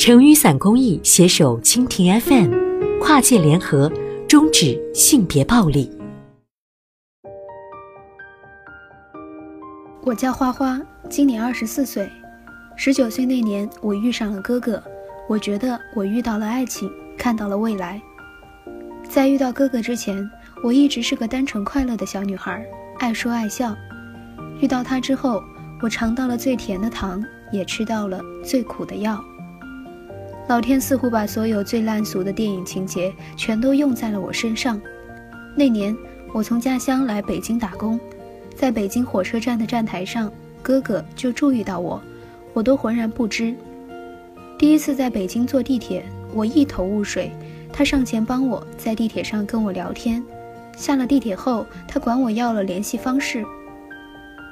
[0.00, 2.50] 成雨伞公益携手蜻蜓 FM，
[3.02, 3.92] 跨界联合，
[4.26, 5.90] 终止性别暴力。
[10.00, 10.80] 我叫花花，
[11.10, 12.08] 今年二十四岁。
[12.76, 14.82] 十九岁那年，我遇上了哥哥，
[15.28, 18.00] 我觉得我遇到了爱情，看到了未来。
[19.06, 20.26] 在遇到哥哥之前，
[20.64, 22.66] 我一直是个单纯快乐的小女孩，
[23.00, 23.76] 爱说爱笑。
[24.62, 25.42] 遇到他之后，
[25.82, 27.22] 我尝到了最甜的糖，
[27.52, 29.22] 也吃到了最苦的药。
[30.50, 34.82] 老天似乎把所有最烂俗的电影情节全都用在了我身上。
[35.56, 35.96] 那年，
[36.32, 38.00] 我从家乡来北京打工，
[38.56, 40.28] 在北京火车站的站台上，
[40.60, 42.02] 哥哥就注意到我，
[42.52, 43.54] 我都浑然不知。
[44.58, 46.04] 第一次在北京坐地铁，
[46.34, 47.30] 我一头雾水，
[47.72, 50.20] 他上前帮我在地铁上跟我聊天。
[50.76, 53.44] 下了地铁后，他管我要了联系方式。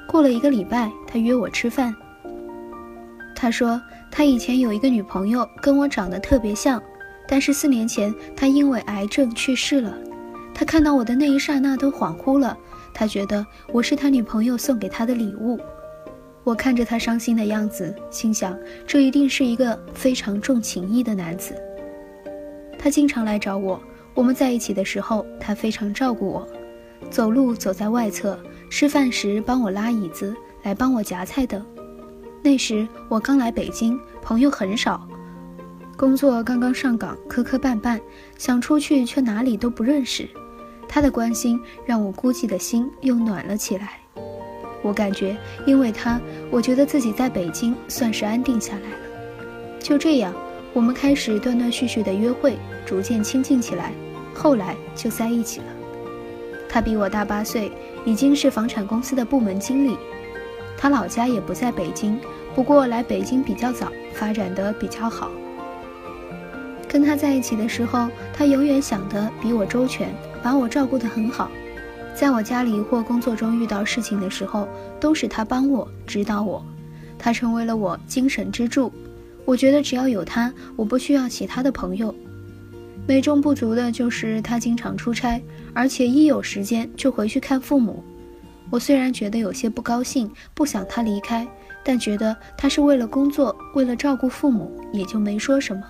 [0.07, 1.93] 过了一个礼拜，他约我吃饭。
[3.41, 6.83] 他说他以前有一个女朋友，跟我长得特别像，
[7.25, 9.97] 但是四年前他因为癌症去世了。
[10.53, 12.57] 他看到我的那一刹那都恍惚了，
[12.93, 15.57] 他觉得我是他女朋友送给他的礼物。
[16.43, 21.55] 我看着他伤心的样子，心想这一定是一个非常重情义的男子。
[22.77, 23.81] 他经常来找我，
[24.13, 26.45] 我们在一起的时候，他非常照顾我，
[27.09, 28.37] 走路走在外侧，
[28.69, 31.65] 吃饭时帮我拉椅子，来帮我夹菜等。
[32.41, 35.05] 那时我刚来北京，朋友很少，
[35.97, 37.99] 工作刚刚上岗，磕磕绊绊，
[38.37, 40.27] 想出去却哪里都不认识。
[40.87, 43.99] 他的关心让我孤寂的心又暖了起来。
[44.81, 49.79] 我感觉，因为他，我觉得自己在北京算是安定下来了。
[49.79, 50.33] 就这样，
[50.73, 53.91] 我们开始断断续续的约会，逐渐亲近起来，
[54.33, 55.65] 后来就在一起了。
[56.69, 57.71] 他比我大八岁，
[58.05, 59.97] 已经是房产公司的部门经理。
[60.81, 62.17] 他老家也不在北京，
[62.55, 65.29] 不过来北京比较早，发展的比较好。
[66.87, 70.07] 跟他在一起的时候，他永远想的比我周全，
[70.41, 71.51] 把我照顾得很好。
[72.15, 74.69] 在我家里或工作中遇到事情的时候，
[75.01, 76.65] 都是他帮我指导我，
[77.17, 78.89] 他成为了我精神支柱。
[79.43, 82.15] 我觉得只要有他，我不需要其他的朋友。
[83.05, 85.41] 美中不足的就是他经常出差，
[85.73, 88.01] 而且一有时间就回去看父母。
[88.71, 91.47] 我虽然觉得有些不高兴，不想他离开，
[91.83, 95.81] 但觉得他是为了工作，为了照顾父母，也就没说什么。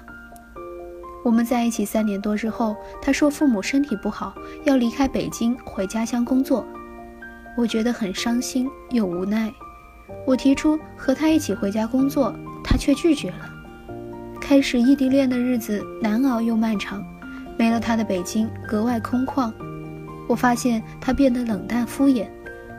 [1.26, 6.66] 我们在一起三年多之后，他说父母身体不好，要离开北京回家乡工作。
[7.58, 9.52] 我觉得很伤心又无奈。
[10.26, 13.50] 我提出和他一起回家工作，他却拒绝了。
[14.40, 17.06] 开始异地恋的日子难熬又漫长，
[17.58, 19.52] 没了他的北京格外空旷。
[20.28, 22.28] 我发现他变得冷淡敷衍。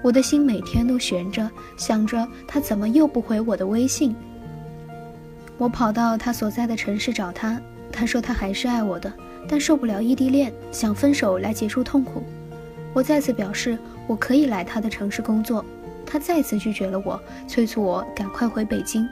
[0.03, 4.15] 我的心每天都悬着，想着他怎么又不回我的微信。
[5.59, 7.61] 我跑到他所在的城市找他，
[7.93, 9.13] 他说他还是爱我的，
[9.47, 12.23] 但受不了异地恋，想分手来结束痛苦。
[12.95, 15.63] 我再次表示我可以来他的城市工作，
[16.07, 19.07] 他再次拒绝了我，催促我赶快回北京。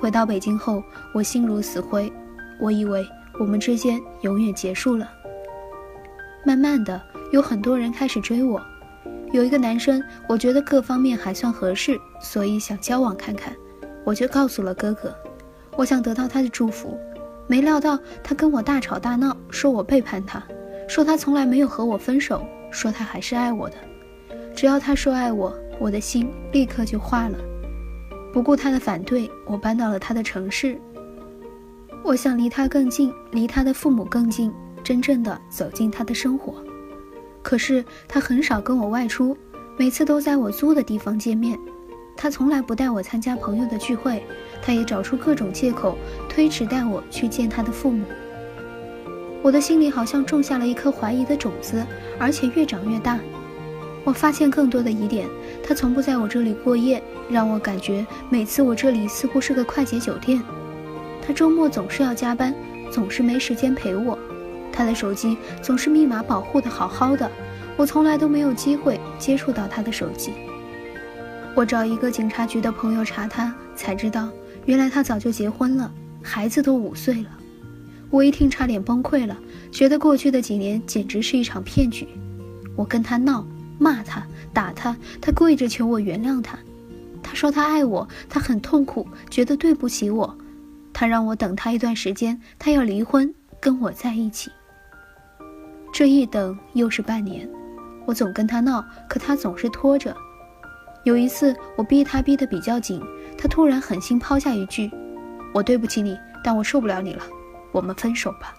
[0.00, 0.82] 回到北京后，
[1.14, 2.12] 我心如死灰，
[2.58, 3.06] 我以为
[3.38, 5.08] 我们之间永远结束了。
[6.44, 7.00] 慢慢的，
[7.32, 8.60] 有很多人开始追我。
[9.36, 13.54] 有一个男生，我觉得各方面还算合适，所以想交往看看，
[14.02, 15.14] 我就告诉了哥哥，
[15.76, 16.98] 我想得到他的祝福。
[17.46, 20.42] 没料到他跟我大吵大闹，说我背叛他，
[20.88, 23.76] 说他从来没有和我分手，说他还是爱我的。
[24.54, 27.36] 只要他说爱我，我的心立刻就化了。
[28.32, 30.80] 不顾他的反对，我搬到了他的城市。
[32.02, 34.50] 我想离他更近，离他的父母更近，
[34.82, 36.54] 真正的走进他的生活。
[37.46, 39.38] 可是他很少跟我外出，
[39.76, 41.56] 每次都在我租的地方见面。
[42.16, 44.20] 他从来不带我参加朋友的聚会，
[44.60, 45.96] 他也找出各种借口
[46.28, 48.04] 推迟带我去见他的父母。
[49.42, 51.86] 我的心里好像种下了一颗怀疑的种子，
[52.18, 53.16] 而且越长越大。
[54.02, 55.28] 我发现更多的疑点，
[55.62, 60.42] 他从不在我这里过夜，让我感觉每次我这里似乎是个快捷酒店。
[61.24, 62.52] 他周末总是要加班，
[62.90, 64.18] 总是没时间陪我。
[64.76, 67.30] 他的手机总是密码保护的好好的，
[67.76, 70.32] 我从来都没有机会接触到他的手机。
[71.54, 74.28] 我找一个警察局的朋友查他，才知道
[74.66, 75.90] 原来他早就结婚了，
[76.22, 77.30] 孩子都五岁了。
[78.10, 79.36] 我一听差点崩溃了，
[79.72, 82.06] 觉得过去的几年简直是一场骗局。
[82.76, 83.46] 我跟他闹，
[83.78, 86.58] 骂他，打他，他跪着求我原谅他。
[87.22, 90.36] 他说他爱我，他很痛苦，觉得对不起我。
[90.92, 94.50] 他让我等他一段时间，他要离婚，跟我在一起。
[95.96, 97.48] 这一等又是半年，
[98.04, 100.14] 我总跟他闹，可他总是拖着。
[101.04, 103.00] 有一次我逼他逼得比较紧，
[103.38, 104.90] 他突然狠心抛下一句
[105.54, 106.14] ：“我对不起你，
[106.44, 107.22] 但我受不了你了，
[107.72, 108.54] 我们分手吧。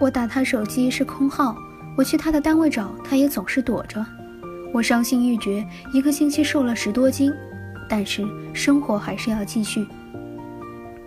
[0.00, 1.56] 我打他手机是空号，
[1.96, 4.04] 我去他的单位找他也总是躲着。
[4.72, 7.32] 我伤心欲绝，一个星期瘦了十多斤，
[7.88, 9.86] 但是生活还是要继续。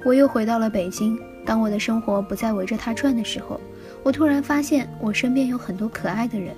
[0.06, 3.60] 我又回到了北京，当我的生活不再围着他转的时候，
[4.07, 6.56] 我突然发现我身边有很多可爱的人，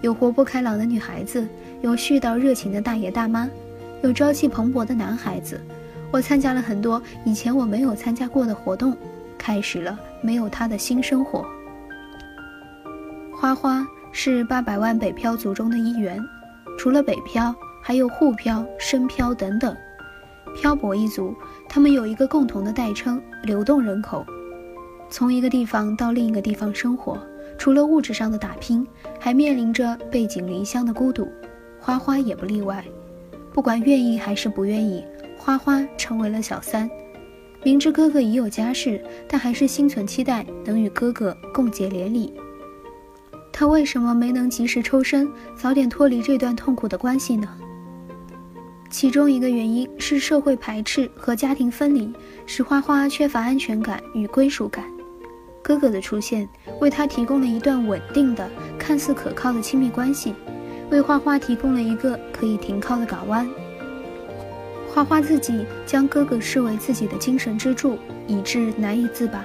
[0.00, 1.46] 有活泼开朗的女孩子，
[1.82, 3.48] 有絮叨热情的大爷大妈，
[4.02, 5.60] 有朝气蓬勃的男孩子。
[6.10, 8.96] 我参加了很多以前我没有参加过的活动，
[9.38, 11.46] 开始了没有他的新生活。
[13.32, 16.20] 花花是八百万北漂族中的一员，
[16.76, 19.76] 除了北漂，还有沪漂、深漂等等。
[20.56, 21.32] 漂泊一族，
[21.68, 24.26] 他们有一个共同的代称——流动人口。
[25.10, 27.18] 从一个地方到另一个地方生活，
[27.58, 28.86] 除了物质上的打拼，
[29.18, 31.28] 还面临着背井离乡的孤独。
[31.80, 32.84] 花花也不例外。
[33.52, 35.04] 不管愿意还是不愿意，
[35.36, 36.88] 花花成为了小三。
[37.64, 42.32] 明知哥哥已有家室，但还是心存期待，能与哥哥共结连理。
[43.52, 47.48] 他为什么没能及时抽身，早点脱离这段痛苦的关系呢？
[48.88, 52.12] 其中一个原因是社会排斥和家庭分离，
[52.46, 54.84] 使花花缺乏安全感与归属感。
[55.62, 56.48] 哥哥的出现
[56.80, 58.48] 为他提供了一段稳定的、
[58.78, 60.34] 看似可靠的亲密关系，
[60.90, 63.48] 为花花提供了一个可以停靠的港湾。
[64.92, 67.96] 花花自己将哥哥视为自己的精神支柱，
[68.26, 69.44] 以致难以自拔。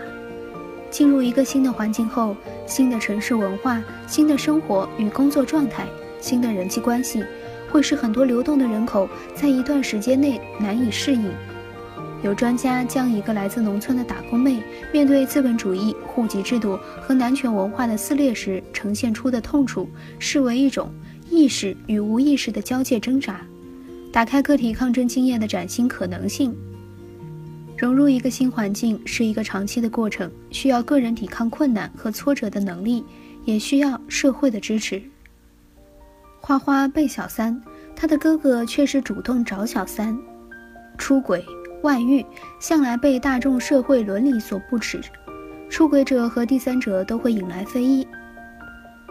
[0.90, 2.36] 进入一个新的环境后，
[2.66, 5.86] 新的城市文化、新的生活与工作状态、
[6.20, 7.24] 新的人际关系，
[7.70, 11.30] 会使很多流动的人口在一段时间内难以适应。
[12.26, 14.60] 有专家将一个来自农村的打工妹
[14.92, 19.88] 面对资本主义、户籍制度和男权文化的撕裂时呈现出的痛楚，
[20.18, 20.92] 视为一种
[21.30, 23.42] 意识与无意识的交界挣扎，
[24.12, 26.52] 打开个体抗争经验的崭新可能性。
[27.78, 33.06] 融入一个新环境是一个长期的过程，需要个人抵抗困难和挫折的能力，
[33.44, 35.00] 也需要社会的支持。
[36.42, 37.62] 花花被小三，
[37.96, 40.18] 他的哥哥却是主动找小三，
[40.98, 41.46] 出轨、
[41.86, 42.26] 外遇
[42.60, 45.00] 向来被大众社会伦理所不齿，
[45.70, 48.08] 出轨者和第三者都会引来非议。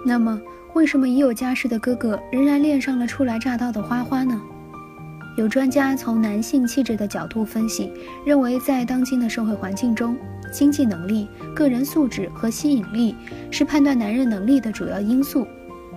[0.04, 0.40] 那么，
[0.74, 4.42] 为什么已有家室的哥哥仍然恋上了初来乍到的花花呢？
[5.36, 7.92] 有专家从男性气质的角度分析，
[8.26, 10.16] 认为在当今的社会环境中，
[10.52, 13.14] 经济能力、个人素质和吸引力
[13.52, 15.46] 是判断男人能力的主要因素，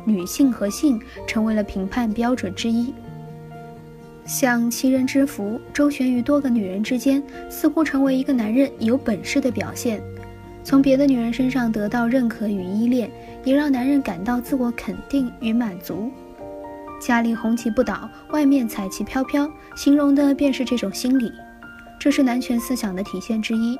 [0.05, 2.93] 女性和性成为了评判标准之一。
[4.27, 10.01] 像七人之福周旋于多个女人之间，似乎成为一个男人有本事的表现。
[10.65, 13.09] 从别的女人身上得到认可与依恋，
[13.45, 16.11] 也让男人感到自我肯定与满足。
[16.99, 21.31] 家里红旗不倒，外面彩旗飘飘，形容的便是这种心理。
[21.97, 23.79] 这是男权思想的体现之一，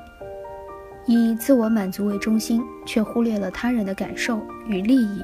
[1.06, 5.22] 以自我满足为中心，却忽略了他人的感受与利益。